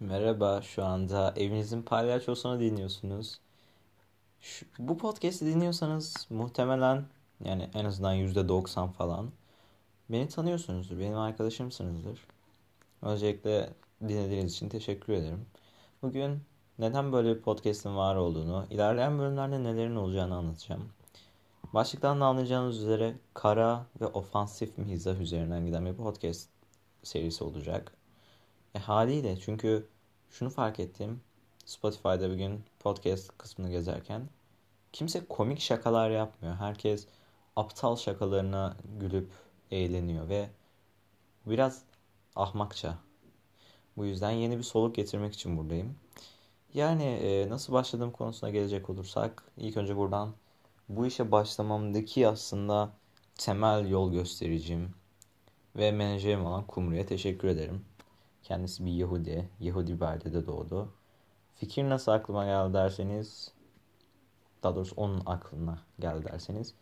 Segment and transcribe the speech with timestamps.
[0.00, 3.40] Merhaba, şu anda evinizin palyaçosunu dinliyorsunuz.
[4.40, 7.04] Şu, bu podcast'i dinliyorsanız muhtemelen
[7.44, 9.30] yani en azından %90 falan
[10.10, 12.26] beni tanıyorsunuzdur, benim arkadaşımsınızdır.
[13.02, 13.70] Öncelikle
[14.02, 15.46] dinlediğiniz için teşekkür ederim.
[16.02, 16.40] Bugün
[16.78, 20.88] neden böyle bir podcast'in var olduğunu, ilerleyen bölümlerde nelerin olacağını anlatacağım.
[21.74, 26.48] Başlıktan da anlayacağınız üzere kara ve ofansif mizah üzerinden giden bir podcast
[27.02, 27.97] serisi olacak.
[28.78, 29.86] E haliyle çünkü
[30.30, 31.20] şunu fark ettim.
[31.64, 34.28] Spotify'da bir gün podcast kısmını gezerken
[34.92, 36.56] kimse komik şakalar yapmıyor.
[36.56, 37.06] Herkes
[37.56, 39.30] aptal şakalarına gülüp
[39.70, 40.48] eğleniyor ve
[41.46, 41.82] biraz
[42.36, 42.98] ahmakça.
[43.96, 45.94] Bu yüzden yeni bir soluk getirmek için buradayım.
[46.74, 50.34] Yani e, nasıl başladığım konusuna gelecek olursak ilk önce buradan
[50.88, 52.92] bu işe başlamamdaki aslında
[53.34, 54.94] temel yol göstericim
[55.76, 57.84] ve menajerim olan Kumru'ya teşekkür ederim.
[58.42, 59.48] Kendisi bir Yahudi.
[59.60, 60.88] Yahudi bir ailede doğdu.
[61.54, 63.52] Fikir nasıl aklıma geldi derseniz
[64.62, 66.74] daha doğrusu onun aklına geldi derseniz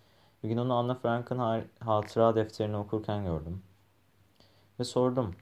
[0.42, 3.62] bir gün onu Anna Frank'ın hatıra defterini okurken gördüm.
[4.80, 5.34] Ve sordum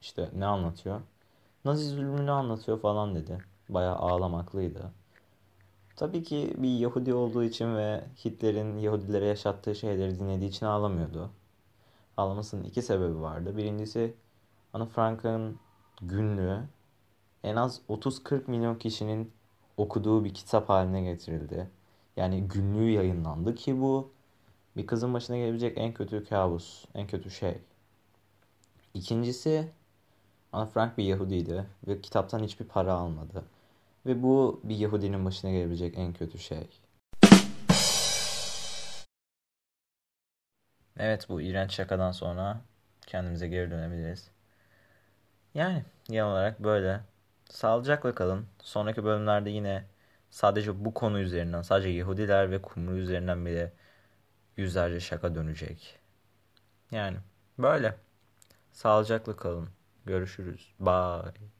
[0.00, 1.00] işte ne anlatıyor?
[1.64, 3.38] Nazi zulmünü anlatıyor falan dedi.
[3.68, 4.92] Bayağı ağlamaklıydı.
[5.96, 11.30] Tabii ki bir Yahudi olduğu için ve Hitler'in Yahudilere yaşattığı şeyleri dinlediği için ağlamıyordu.
[12.16, 13.56] Ağlamasının iki sebebi vardı.
[13.56, 14.14] Birincisi
[14.72, 15.58] Anne Frank'ın
[16.02, 16.60] günlüğü
[17.44, 19.32] en az 30-40 milyon kişinin
[19.76, 21.70] okuduğu bir kitap haline getirildi.
[22.16, 24.12] Yani günlüğü yayınlandı ki bu
[24.76, 27.58] bir kızın başına gelebilecek en kötü kabus, en kötü şey.
[28.94, 29.68] İkincisi
[30.52, 33.44] Anne Frank bir Yahudiydi ve kitaptan hiçbir para almadı.
[34.06, 36.68] Ve bu bir Yahudinin başına gelebilecek en kötü şey.
[40.96, 42.60] Evet bu iğrenç şakadan sonra
[43.06, 44.30] kendimize geri dönebiliriz.
[45.54, 47.00] Yani genel olarak böyle.
[47.50, 48.46] Sağlıcakla kalın.
[48.62, 49.84] Sonraki bölümlerde yine
[50.30, 53.72] sadece bu konu üzerinden, sadece Yahudiler ve kumru üzerinden bile
[54.56, 55.98] yüzlerce şaka dönecek.
[56.92, 57.18] Yani
[57.58, 57.96] böyle.
[58.72, 59.70] Sağlıcakla kalın.
[60.06, 60.74] Görüşürüz.
[60.80, 61.52] Bye.